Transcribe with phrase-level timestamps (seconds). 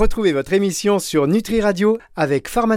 [0.00, 2.74] Retrouvez votre émission sur Nutri Radio avec Farm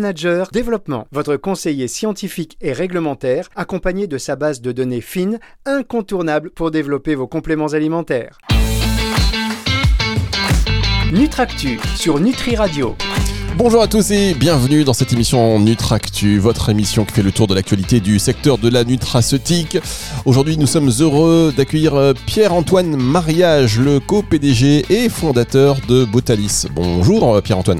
[0.51, 6.69] Développement, votre conseiller scientifique et réglementaire, accompagné de sa base de données fines, incontournable pour
[6.69, 8.39] développer vos compléments alimentaires.
[11.13, 12.93] Nutractu sur Nutri Radio.
[13.55, 17.45] Bonjour à tous et bienvenue dans cette émission Nutractu, votre émission qui fait le tour
[17.45, 19.77] de l'actualité du secteur de la nutraceutique.
[20.25, 26.65] Aujourd'hui, nous sommes heureux d'accueillir euh, Pierre-Antoine Mariage, le co-PDG et fondateur de Botalis.
[26.73, 27.79] Bonjour euh, Pierre-Antoine.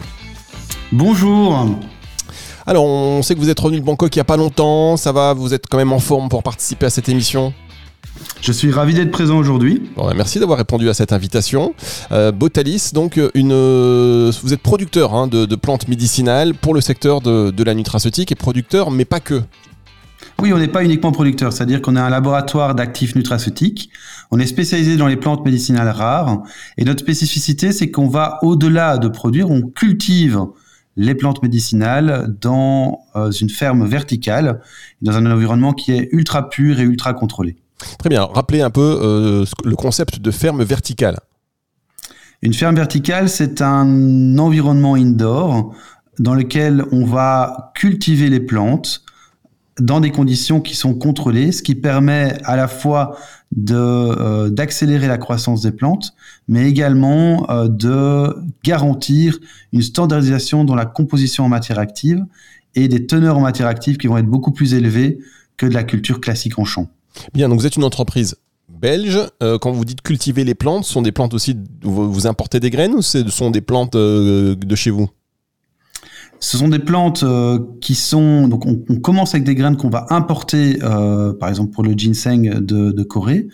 [0.92, 1.68] Bonjour.
[2.68, 5.12] Alors, on sait que vous êtes revenu de Bangkok il n'y a pas longtemps, ça
[5.12, 7.52] va, vous êtes quand même en forme pour participer à cette émission?
[8.44, 9.90] Je suis ravi d'être présent aujourd'hui.
[9.96, 11.74] Bon, bah, merci d'avoir répondu à cette invitation.
[12.12, 16.82] Euh, Botalis, donc euh, une, euh, vous êtes producteur hein, de, plantes médicinales pour le
[16.82, 19.42] secteur de, la nutraceutique et producteur, mais pas que.
[20.42, 23.90] Oui, on n'est pas uniquement producteur, c'est-à-dire qu'on a un laboratoire d'actifs nutraceutiques.
[24.30, 26.44] On est spécialisé dans les plantes médicinales rares
[26.78, 30.40] et notre spécificité, c'est qu'on va au-delà de produire, on cultive
[30.98, 33.00] les plantes médicinales dans
[33.40, 34.60] une ferme verticale,
[35.02, 37.63] dans un environnement qui est ultra pur et ultra contrôlé.
[38.00, 38.26] Très bien.
[38.26, 41.20] Rappelez un peu euh, le concept de ferme verticale.
[42.42, 45.74] Une ferme verticale, c'est un environnement indoor
[46.20, 49.04] dans lequel on va cultiver les plantes
[49.80, 53.18] dans des conditions qui sont contrôlées, ce qui permet à la fois
[53.72, 56.14] euh, d'accélérer la croissance des plantes,
[56.48, 59.40] mais également euh, de garantir
[59.72, 62.24] une standardisation dans la composition en matière active
[62.76, 65.20] et des teneurs en matière active qui vont être beaucoup plus élevées
[65.58, 66.90] que de la culture classique en champ.
[67.34, 68.36] Bien, donc vous êtes une entreprise
[68.70, 69.20] belge.
[69.42, 72.94] Euh, quand vous dites cultiver les plantes, sont des plantes aussi, vous, importez des graines
[72.94, 75.10] ou ce sont des plantes euh, de chez vous?
[76.40, 80.08] Ce sont des plantes euh, qui sont donc on, commence avec des graines qu'on va
[80.10, 80.78] importer,
[81.40, 83.48] par exemple pour le ginseng de Corée.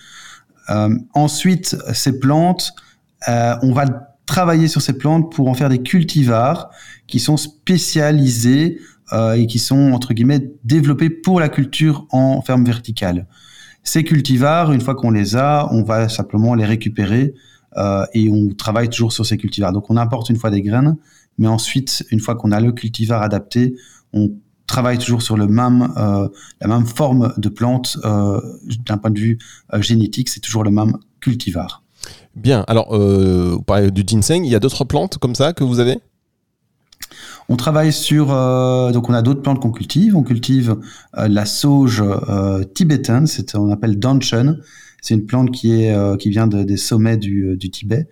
[1.13, 2.73] ensuite, ces plantes,
[3.27, 3.85] on va
[4.25, 6.69] travailler sur ces plantes pour en faire des cultivars
[7.07, 8.79] qui sont spécialisés
[9.11, 13.27] et qui sont entre guillemets développés pour la culture en ferme verticale.
[13.83, 17.33] Ces cultivars, une fois qu'on les a, on va simplement les récupérer
[17.77, 19.71] euh, et on travaille toujours sur ces cultivars.
[19.71, 20.97] Donc on importe une fois des graines,
[21.37, 23.75] mais ensuite, une fois qu'on a le cultivar adapté,
[24.13, 24.31] on
[24.67, 26.27] travaille toujours sur le même, euh,
[26.61, 28.39] la même forme de plante euh,
[28.85, 29.39] d'un point de vue
[29.79, 31.81] génétique, c'est toujours le même cultivar.
[32.35, 35.79] Bien, alors vous parlez du ginseng, il y a d'autres plantes comme ça que vous
[35.79, 35.97] avez?
[37.49, 40.15] On travaille sur euh, donc on a d'autres plantes qu'on cultive.
[40.15, 40.77] On cultive
[41.17, 44.59] euh, la sauge euh, tibétaine, c'est on appelle Danchen.
[45.01, 48.09] C'est une plante qui est qui vient des sommets du, du Tibet.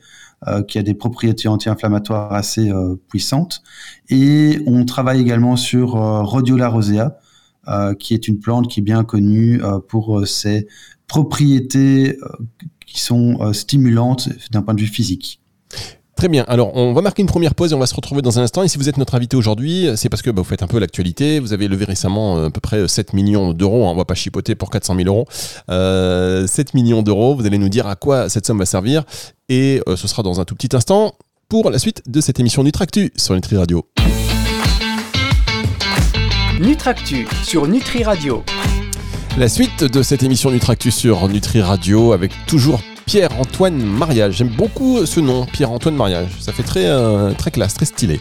[0.69, 2.71] qui a des propriétés anti-inflammatoires assez
[3.09, 3.61] puissantes.
[4.09, 7.19] Et on travaille également sur Rhodiola rosea,
[7.99, 9.59] qui est une plante qui est bien connue
[9.89, 10.69] pour ses
[11.07, 12.17] propriétés
[12.85, 15.41] qui sont stimulantes d'un point de vue physique.
[16.17, 16.43] Très bien.
[16.47, 18.63] Alors, on va marquer une première pause et on va se retrouver dans un instant.
[18.63, 20.79] Et si vous êtes notre invité aujourd'hui, c'est parce que bah, vous faites un peu
[20.79, 21.39] l'actualité.
[21.39, 23.87] Vous avez levé récemment euh, à peu près 7 millions d'euros.
[23.87, 25.27] On va pas chipoter pour 400 000 euros.
[25.29, 25.39] 7
[25.69, 27.35] euh, millions d'euros.
[27.35, 29.03] Vous allez nous dire à quoi cette somme va servir.
[29.47, 31.13] Et euh, ce sera dans un tout petit instant
[31.49, 33.85] pour la suite de cette émission Nutractu sur Nutri Radio.
[36.59, 38.43] Nutractu sur Nutri Radio.
[39.37, 44.35] La suite de cette émission Nutractu sur Nutri Radio avec toujours Pierre-Antoine Mariage.
[44.35, 46.27] J'aime beaucoup ce nom, Pierre-Antoine Mariage.
[46.41, 48.19] Ça fait très, euh, très classe, très stylé.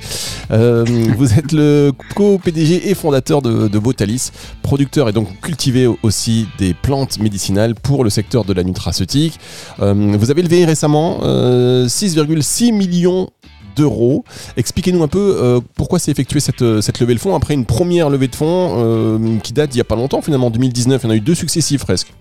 [0.53, 0.85] Euh,
[1.17, 4.31] vous êtes le co-PDG et fondateur de, de, Botalis,
[4.63, 9.41] producteur et donc cultivé aussi des plantes médicinales pour le secteur de la nutraceutique.
[9.81, 13.29] Euh, vous avez levé récemment 6,6 millions
[13.75, 14.25] d'euros.
[14.57, 18.37] Expliquez-nous un peu pourquoi s'est effectuée cette, levée de fonds après une première levée de
[18.37, 21.03] fonds qui date d'il n'y a pas longtemps, finalement, 2019.
[21.03, 22.13] Il y en a eu deux successives presque.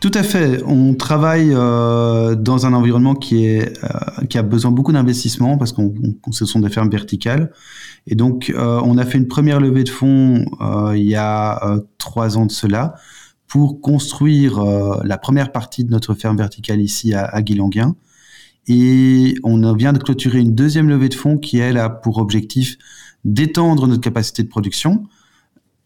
[0.00, 0.62] Tout à fait.
[0.64, 5.72] On travaille euh, dans un environnement qui est euh, qui a besoin beaucoup d'investissement parce
[5.72, 5.92] qu'on
[6.30, 7.52] ce sont des fermes verticales.
[8.06, 10.46] Et donc, euh, on a fait une première levée de fonds
[10.94, 12.94] il y a trois ans de cela
[13.46, 14.64] pour construire
[15.04, 17.94] la première partie de notre ferme verticale ici à, à Guilanguin.
[18.66, 22.78] Et on vient de clôturer une deuxième levée de fonds qui, elle, a pour objectif
[23.24, 25.04] d'étendre notre capacité de production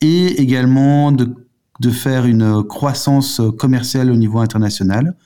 [0.01, 1.35] et également de
[1.81, 5.17] de faire une croissance commerciale au niveau international.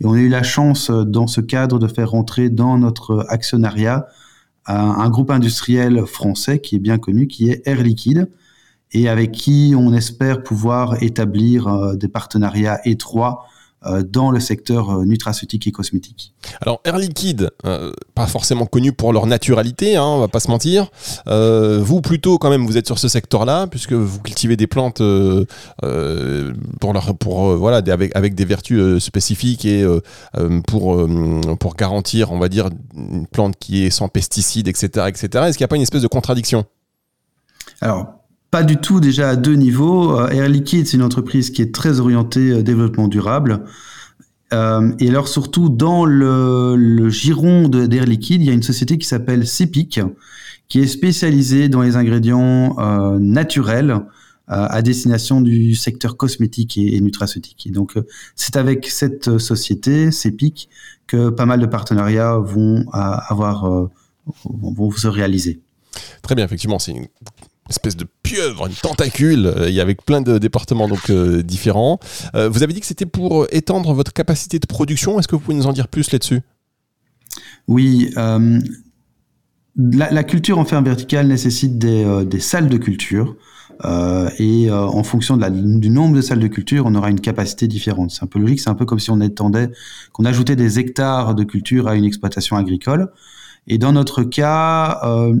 [0.00, 4.06] Et on a eu la chance, dans ce cadre, de faire rentrer dans notre actionnariat
[4.66, 8.30] un, groupe industriel français qui est bien connu, qui est Air Liquide,
[8.92, 14.90] et avec qui on espère pouvoir établir euh, des partenariats étroits euh, dans le secteur
[14.90, 16.34] euh, nutraceutique et cosmétique.
[16.60, 20.48] Alors Air Liquide, euh, pas forcément connu pour leur naturalité, hein, on va pas se
[20.48, 20.90] mentir.
[21.26, 24.98] vous plutôt quand même, vous êtes sur ce secteur-là puisque vous cultivez des plantes
[26.80, 29.86] pour leur, pour voilà, avec, avec des vertus spécifiques et
[30.66, 31.08] pour
[31.58, 35.44] pour garantir, on va dire, une plante qui est sans pesticides, etc., etc.
[35.46, 36.64] Est-ce qu'il n'y a pas une espèce de contradiction?
[37.80, 38.19] Alors
[38.50, 40.18] pas du tout déjà à deux niveaux.
[40.18, 43.64] Euh, Air Liquide, c'est une entreprise qui est très orientée euh, développement durable.
[44.52, 48.98] Euh, et alors surtout dans le, le giron d'Air Liquide, il y a une société
[48.98, 50.00] qui s'appelle CEPIC,
[50.68, 52.76] qui est spécialisée dans les ingrédients
[53.20, 54.00] naturels
[54.48, 57.68] à destination du secteur cosmétique et, et nutraceutique.
[57.68, 57.96] Et donc
[58.34, 60.68] c'est avec cette société, CEPIC,
[61.06, 63.88] que pas mal de partenariats vont avoir
[64.44, 65.60] vont se réaliser.
[66.22, 67.06] Très bien, effectivement, c'est une
[67.70, 71.98] espèce de pieuvre, une tentacule, euh, il y avec plein de départements donc euh, différents.
[72.34, 75.18] Euh, vous avez dit que c'était pour étendre votre capacité de production.
[75.18, 76.40] Est-ce que vous pouvez nous en dire plus là-dessus?
[77.68, 78.12] Oui.
[79.76, 83.36] La, culture en ferme verticale nécessite des, salles de culture.
[84.38, 88.10] et en fonction du nombre de salles de culture, on aura une capacité différente.
[88.10, 89.70] C'est un peu logique, c'est un peu comme si on étendait,
[90.12, 93.12] qu'on ajoutait des hectares de culture à une exploitation agricole.
[93.72, 95.32] Et dans notre cas, euh,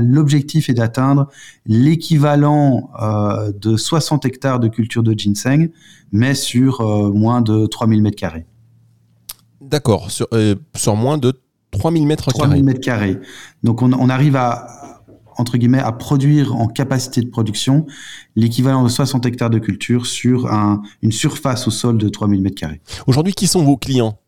[0.00, 1.28] l'objectif est d'atteindre
[1.66, 5.68] l'équivalent euh, de 60 hectares de culture de ginseng,
[6.12, 8.46] mais sur euh, moins de 3000 mètres carrés.
[9.60, 10.28] D'accord, sur,
[10.76, 11.32] sur, moins de
[11.72, 12.50] 3000 mètres carrés.
[12.50, 13.18] 3000 mètres carrés.
[13.64, 14.68] Donc on, on, arrive à
[15.36, 17.86] entre guillemets à produire en capacité de production
[18.36, 22.54] l'équivalent de 60 hectares de culture sur un, une surface au sol de 3000 mètres
[22.54, 22.80] carrés.
[23.08, 24.20] Aujourd'hui, qui sont vos clients?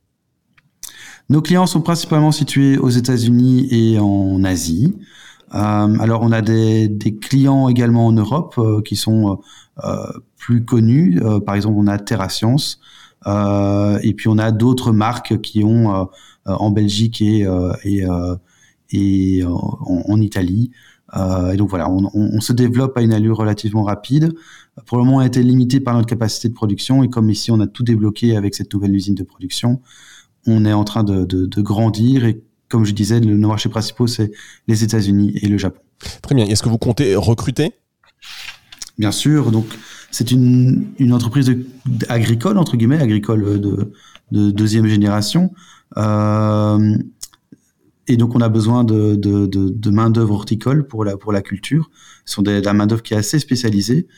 [1.28, 4.96] Nos clients sont principalement situés aux États-Unis et en Asie.
[5.54, 5.58] Euh,
[6.00, 9.38] alors on a des, des, clients également en Europe euh, qui sont
[9.84, 10.06] euh,
[10.38, 11.20] plus connus.
[11.22, 12.80] Euh, par exemple, on a TerraScience.
[13.26, 16.08] Euh, et puis on a d'autres marques qui ont
[16.44, 17.44] en Belgique et,
[17.84, 18.04] et,
[18.92, 20.70] et en, Italie.
[21.52, 24.32] et donc voilà, on, on, se développe à une allure relativement rapide.
[24.86, 27.50] Pour le moment, on a été limité par notre capacité de production et comme ici
[27.50, 29.80] on a tout débloqué avec cette nouvelle usine de production,
[30.46, 34.32] on est en train de, grandir et comme je disais, nos marchés principaux, c'est
[34.66, 35.80] les États-Unis et le Japon.
[36.22, 36.46] Très bien.
[36.46, 37.74] Est-ce que vous comptez recruter?
[38.98, 39.50] Bien sûr.
[39.52, 39.66] Donc,
[40.10, 41.54] c'est une, entreprise
[42.08, 43.92] agricole, entre guillemets, agricole de,
[44.50, 45.52] deuxième génération.
[45.96, 46.96] Euh,
[48.08, 51.90] et donc, on a besoin de, main-d'œuvre horticole pour la, pour la culture.
[52.24, 54.08] Ce sont des, de la main-d'œuvre qui est assez spécialisée.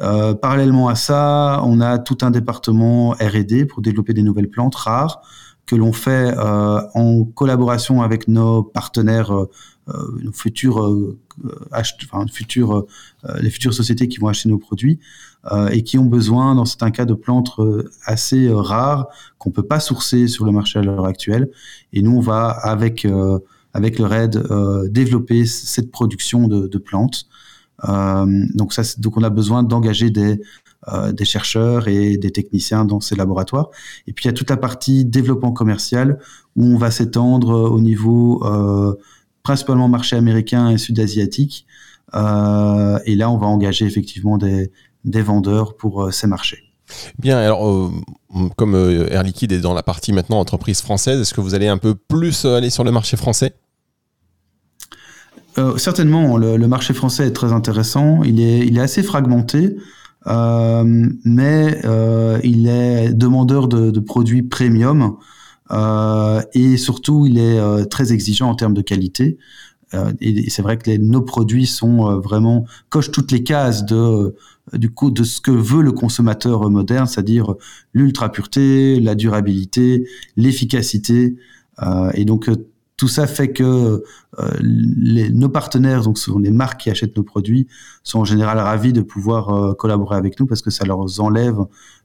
[0.00, 4.76] Euh, parallèlement à ça, on a tout un département R&D pour développer des nouvelles plantes
[4.76, 5.22] rares
[5.68, 9.50] que l'on fait euh, en collaboration avec nos partenaires, euh,
[9.90, 10.78] euh, nos futurs,
[11.72, 12.86] enfin, futurs
[13.40, 14.98] les futures sociétés qui vont acheter nos produits
[15.70, 17.52] et qui ont besoin, dans certains cas, de plantes
[18.04, 19.06] assez rares
[19.38, 21.48] qu'on peut pas sourcer sur le marché à l'heure actuelle.
[21.94, 23.06] Et nous, on va avec
[23.72, 24.42] avec le RAID
[24.90, 27.28] développer cette production de, de plantes.
[27.86, 30.67] donc ça, donc on a besoin d'engager des euh,
[31.12, 33.70] des chercheurs et des techniciens dans ces laboratoires.
[34.06, 36.18] Et puis il y a toute la partie développement commercial
[36.56, 38.94] où on va s'étendre euh, au niveau euh,
[39.42, 41.66] principalement marché américain et sud-asiatique.
[42.14, 44.70] Euh, et là, on va engager effectivement des,
[45.04, 46.64] des vendeurs pour euh, ces marchés.
[47.18, 47.92] Bien, alors
[48.56, 48.74] comme
[49.10, 51.94] Air Liquide est dans la partie maintenant entreprise française, est-ce que vous allez un peu
[51.94, 53.52] plus aller sur le marché français?
[55.76, 58.22] Certainement, le, le, marché français est très intéressant.
[58.22, 59.76] Il est, il est assez fragmenté.
[60.26, 65.16] Euh, mais euh, il est demandeur de, de produits premium
[65.70, 69.38] euh, et surtout il est très exigeant en termes de qualité.
[70.20, 74.34] et c'est vrai que nos produits sont vraiment cochent toutes les cases de
[74.74, 77.54] du coup de ce que veut le consommateur moderne, c'est-à-dire
[77.94, 81.36] l'ultra pureté, la durabilité, l'efficacité.
[81.82, 82.50] Euh, et donc
[82.98, 84.02] tout ça fait que
[84.40, 87.68] euh, nos partenaires, donc ce sont les marques qui achètent nos produits,
[88.02, 91.58] sont en général ravis de pouvoir euh, collaborer avec nous parce que ça leur enlève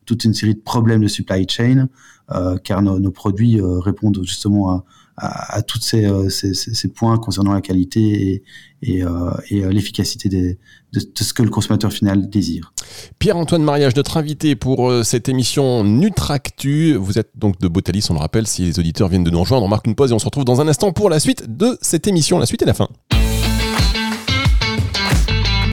[0.05, 1.89] toute une série de problèmes de supply chain,
[2.31, 4.83] euh, car nos, produits répondent justement
[5.17, 8.43] à, tous ces, points concernant la qualité
[8.83, 9.03] et,
[9.49, 10.57] l'efficacité de,
[10.99, 12.72] ce que le consommateur final désire.
[13.19, 16.95] Pierre-Antoine Mariage, notre invité pour euh, cette émission Nutractu.
[16.95, 19.65] Vous êtes donc de Botalis, on le rappelle, si les auditeurs viennent de nous rejoindre.
[19.65, 21.77] On marque une pause et on se retrouve dans un instant pour la suite de
[21.81, 22.39] cette émission.
[22.39, 22.87] La suite et la fin.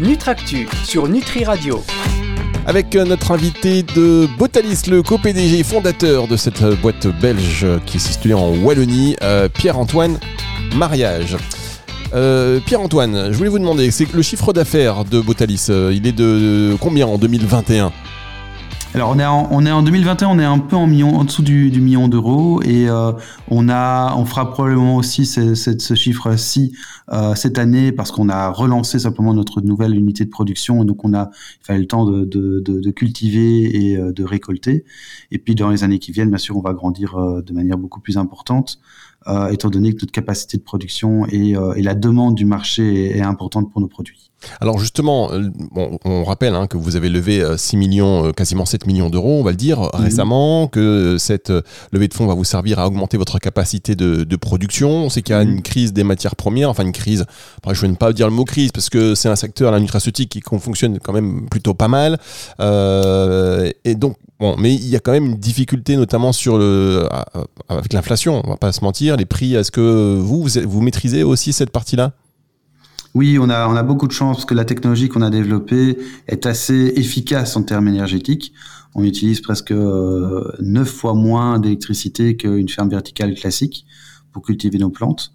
[0.01, 1.83] Nutractu sur Nutri Radio.
[2.67, 7.97] Avec euh, notre invité de Botalis, le co-PDG fondateur de cette euh, boîte belge qui
[7.97, 9.17] est située en Wallonie,
[9.55, 10.19] Pierre-Antoine
[10.75, 11.37] Mariage.
[12.13, 16.13] Euh, Pierre-Antoine, je voulais vous demander, c'est le chiffre d'affaires de Botalis, euh, il est
[16.13, 17.93] de combien en 2021
[18.93, 20.89] alors on est en, on est en 2021, on est un peu en,
[21.23, 23.13] dessous du, million d'euros et euh,
[23.47, 25.55] on a, on fera probablement aussi ce,
[25.95, 26.77] chiffre-ci
[27.37, 31.31] cette année parce qu'on a relancé simplement notre nouvelle unité de production, donc on a
[31.63, 34.85] il fallait le temps de, cultiver et de récolter.
[35.31, 38.01] Et puis dans les années qui viennent, bien sûr, on va grandir de manière beaucoup
[38.01, 38.81] plus importante.
[39.27, 43.11] Euh, étant donné que notre capacité de production et, euh, et la demande du marché
[43.11, 44.31] est, est, importante pour nos produits.
[44.63, 48.87] Alors justement, euh, bon, on rappelle hein, que vous avez levé 6 millions, quasiment 7
[48.87, 49.91] millions d'euros, on va le dire, mmh.
[49.93, 51.53] récemment, que cette
[51.93, 54.89] levée de fonds va vous servir à augmenter votre capacité de, de production.
[54.89, 55.49] On sait qu'il y a mmh.
[55.51, 57.27] une crise des matières premières, enfin une crise,
[57.71, 60.31] je ne vais pas dire le mot crise, parce que c'est un secteur, la nutraceutique,
[60.31, 62.19] qui fonctionne quand même plutôt pas mal.
[62.61, 67.07] Euh, et donc, Bon, mais il y a quand même une difficulté, notamment sur le,
[67.69, 68.41] avec l'inflation.
[68.43, 69.19] On va pas se mentir.
[69.19, 72.13] Les prix, est-ce que vous, vous, maîtrisez aussi cette partie-là?
[73.15, 75.99] Oui, on a, on a beaucoup de chance parce que la technologie qu'on a développée
[76.27, 78.55] est assez efficace en termes énergétiques.
[78.95, 83.85] On utilise presque euh, neuf fois moins d'électricité qu'une ferme verticale classique
[84.33, 85.33] pour cultiver nos plantes.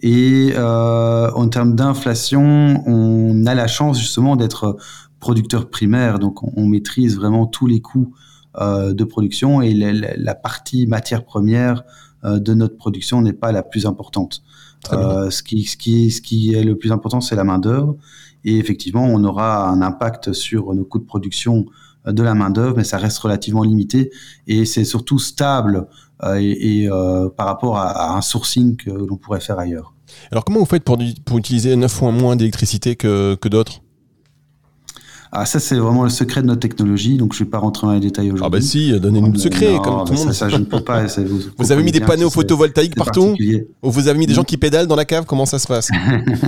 [0.00, 4.76] Et euh, en termes d'inflation, on a la chance justement d'être
[5.20, 10.86] producteur primaire, donc on, maîtrise vraiment tous les coûts euh, de production et la, partie
[10.86, 11.84] matière première
[12.24, 14.42] euh, de notre production n'est pas la plus importante.
[14.92, 17.96] Euh, ce, qui, ce, qui, ce qui est le plus important, c'est la main d'œuvre.
[18.44, 21.66] Et effectivement, on aura un impact sur nos coûts de production
[22.04, 24.10] de la main d'œuvre, mais ça reste relativement limité
[24.48, 25.86] et c'est surtout stable
[26.36, 26.88] et,
[27.36, 29.94] par rapport à, un sourcing que l'on pourrait faire ailleurs.
[30.32, 33.81] Alors comment vous faites pour, pour utiliser 9 fois moins d'électricité que, que d'autres?
[35.34, 37.86] Ah, ça, c'est vraiment le secret de notre technologie, donc je ne vais pas rentrer
[37.86, 38.44] dans les détails aujourd'hui.
[38.44, 40.32] Ah, bah si, donnez-nous le secret, comme tout le monde.
[40.32, 41.06] Ça, je ne peux pas.
[41.06, 43.34] Vous, vous avez mis des panneaux photovoltaïques partout
[43.82, 45.90] Ou vous avez mis des gens qui pédalent dans la cave Comment ça se passe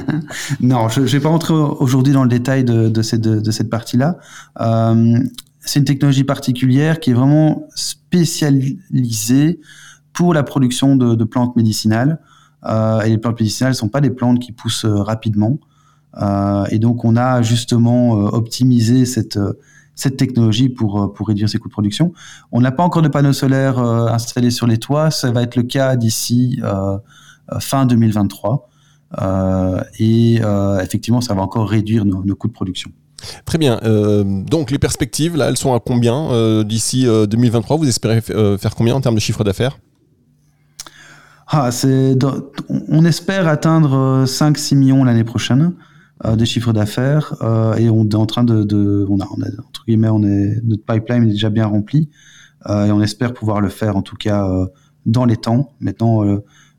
[0.61, 3.71] Non, je ne vais pas rentrer aujourd'hui dans le détail de, de cette, de, cette
[3.71, 4.19] partie-là.
[4.61, 5.19] Euh,
[5.61, 9.61] c'est une technologie particulière qui est vraiment spécialisée
[10.12, 12.21] pour la production de, de plantes médicinales.
[12.67, 15.59] Euh, et les plantes médicinales ne sont pas des plantes qui poussent euh, rapidement.
[16.21, 19.59] Euh, et donc, on a justement euh, optimisé cette euh,
[19.97, 22.12] cette technologie pour, pour réduire ses coûts de production.
[22.50, 25.12] On n'a pas encore de panneaux solaires installés sur les toits.
[25.12, 26.61] Ça va être le cas d'ici
[27.61, 28.68] fin 2023.
[30.00, 30.40] et
[30.83, 32.90] effectivement, ça va encore réduire nos, coûts de production.
[33.44, 33.78] Très bien.
[34.50, 39.00] donc les perspectives, là, elles sont à combien d'ici 2023 Vous espérez faire combien en
[39.00, 39.78] termes de chiffre d'affaires?
[41.47, 41.71] Ah,
[42.88, 45.73] on espère atteindre 5-6 millions l'année prochaine.
[46.25, 50.11] Euh, des chiffres d'affaires euh, et on est en train de, on, a, entre guillemets
[50.62, 52.09] notre pipeline est déjà bien rempli
[52.68, 54.49] euh, et on espère pouvoir le faire en tout cas
[55.06, 55.75] dans les temps.
[55.80, 56.23] Maintenant,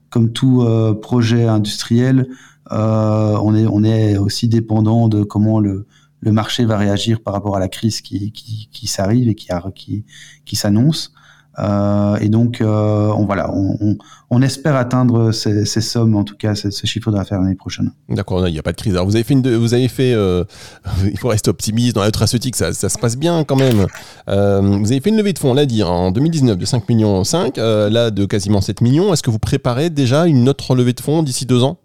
[0.10, 0.66] comme tout
[1.02, 2.30] projet industriel,
[2.72, 5.86] on est on est aussi dépendant de comment le
[6.22, 9.50] le marché va réagir par rapport à la crise qui, qui, qui s'arrive et qui,
[9.76, 10.06] qui,
[10.46, 11.14] qui s'annonce.
[11.60, 13.98] Euh, et donc, euh, on, voilà, on,
[14.30, 17.92] on, espère atteindre ces, ces, sommes, en tout cas, ce, ce chiffre d'affaires l'année prochaine.
[18.10, 18.94] D'accord, il n'y a pas de crise.
[18.94, 20.44] Alors, vous avez fait, une, vous avez fait euh,
[21.06, 23.88] il faut rester optimiste dans la nutraceutique, ça, ça se passe bien quand même.
[24.28, 26.90] Euh, vous avez fait une levée de fonds, on l'a dit, en 2019 de 5
[26.90, 29.14] millions 5, euh, là de quasiment 7 millions.
[29.14, 31.78] Est-ce que vous préparez déjà une autre levée de fonds d'ici deux ans?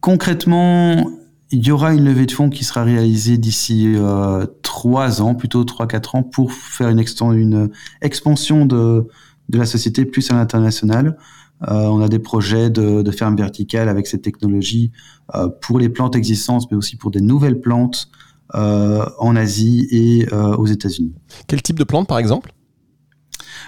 [0.00, 1.04] Concrètement,
[1.50, 5.64] il y aura une levée de fonds qui sera réalisée d'ici euh, trois ans, plutôt
[5.64, 7.02] trois quatre ans, pour faire une,
[7.32, 7.70] une
[8.02, 9.06] expansion de,
[9.48, 11.16] de la société plus à l'international.
[11.68, 14.92] Euh, on a des projets de, de ferme verticale avec cette technologie
[15.34, 18.08] euh, pour les plantes existantes, mais aussi pour des nouvelles plantes
[18.54, 21.12] euh, en Asie et euh, aux États-Unis.
[21.46, 22.52] Quel type de plantes, par exemple?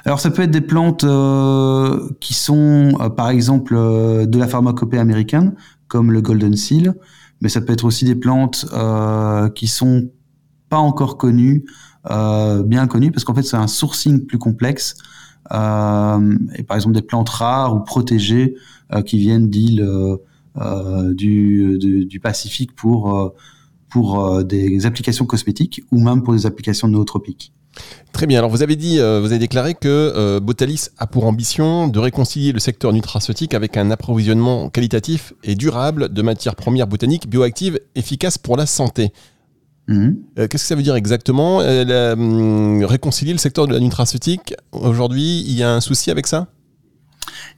[0.05, 4.49] Alors ça peut être des plantes euh, qui sont euh, par exemple euh, de la
[4.49, 5.55] pharmacopée américaine,
[5.87, 6.95] comme le golden seal,
[7.43, 10.09] mais ça peut être aussi des plantes euh, qui sont
[10.69, 11.65] pas encore connues,
[12.11, 14.95] euh, bien connues, parce qu'en fait c'est un sourcing plus complexe.
[15.53, 18.55] Euh, et par exemple des plantes rares ou protégées
[18.95, 19.85] euh, qui viennent d'îles
[21.15, 23.35] du, Pacifique pour
[23.91, 27.53] pour des applications cosmétiques ou même pour des applications nootropiques.
[28.12, 28.38] Très bien.
[28.38, 31.99] Alors, vous avez dit, euh, vous avez déclaré que euh, Botalis a pour ambition de
[31.99, 37.81] réconcilier le secteur nutraceutique avec un approvisionnement qualitatif et durable de matières premières botaniques bioactives
[37.95, 39.12] efficaces pour la santé.
[39.88, 40.19] Mhm.
[40.38, 41.59] Euh, qu'est-ce que ça veut dire exactement?
[41.59, 46.49] Hum, Réconcilier le secteur de la nutraceutique, aujourd'hui, il y a un souci avec ça?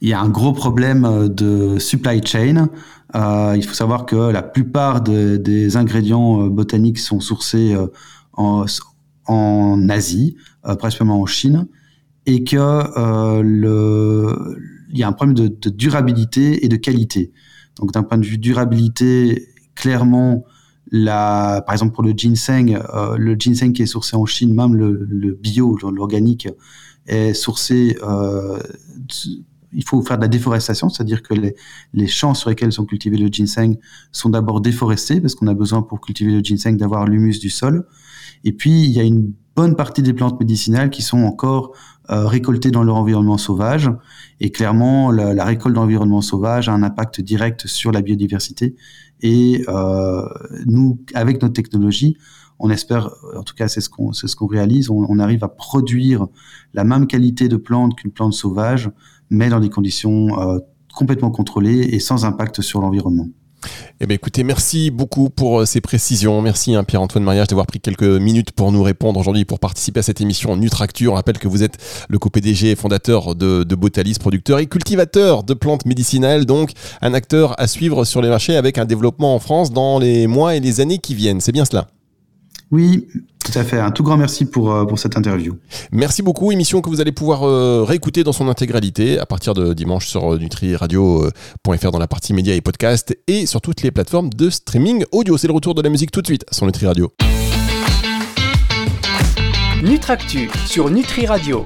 [0.01, 2.69] Il y a un gros problème de supply chain.
[3.13, 7.75] il faut savoir que la plupart des ingrédients botaniques sont sourcés
[8.33, 8.65] en,
[9.27, 11.67] en Asie, euh, principalement en Chine,
[12.25, 14.55] et que euh,
[14.93, 17.31] y a un problème de, durabilité et de qualité.
[17.77, 20.45] Donc d'un point de vue durabilité, clairement,
[20.91, 24.75] la, par exemple pour le ginseng, euh, le ginseng qui est sourcé en Chine, même
[24.75, 26.47] le, bio, l'organique,
[27.07, 27.97] est sourcé.
[29.75, 31.55] Il faut faire de la déforestation, c'est-à-dire que les,
[31.93, 33.77] les, champs sur lesquels sont cultivés le ginseng
[34.11, 37.85] sont d'abord déforestés parce qu'on a besoin pour cultiver le ginseng d'avoir l'humus du sol.
[38.43, 41.71] Et puis il y a une bonne partie des plantes médicinales qui sont encore
[42.09, 43.89] euh, récoltées dans leur environnement sauvage.
[44.39, 48.75] Et clairement, la, la récolte d'environnement sauvage a un impact direct sur la biodiversité.
[49.21, 50.27] Et euh,
[50.65, 52.17] nous, avec notre technologie,
[52.59, 56.27] on espère, en tout cas c'est ce qu'on ce réalise, on, on, arrive à produire
[56.73, 58.89] la même qualité de plante qu'une plante sauvage,
[59.29, 60.59] mais dans des conditions euh,
[60.95, 63.27] complètement contrôlées et sans impact sur l'environnement.
[63.99, 66.41] Eh bien, écoutez, merci beaucoup pour euh, ces précisions.
[66.41, 70.03] Merci, hein, Pierre-Antoine Mariage, d'avoir pris quelques minutes pour nous répondre aujourd'hui, pour participer à
[70.03, 71.13] cette émission Nutracture.
[71.13, 71.77] On rappelle que vous êtes
[72.09, 76.71] le co-PDG et fondateur de, de Botalis, producteur et cultivateur de plantes médicinales, donc
[77.01, 80.55] un acteur à suivre sur les marchés avec un développement en France dans les mois
[80.55, 81.41] et les années qui viennent.
[81.41, 81.87] C'est bien cela
[82.71, 83.07] oui,
[83.43, 83.79] tout à fait.
[83.79, 85.57] Un tout grand merci pour, euh, pour cette interview.
[85.91, 86.51] Merci beaucoup.
[86.51, 90.33] Émission que vous allez pouvoir euh, réécouter dans son intégralité à partir de dimanche sur
[90.33, 95.05] euh, nutriradio.fr dans la partie médias et podcasts et sur toutes les plateformes de streaming
[95.11, 95.37] audio.
[95.37, 97.13] C'est le retour de la musique tout de suite sur Nutri Radio.
[99.83, 101.53] Nutractu sur Nutri Radio.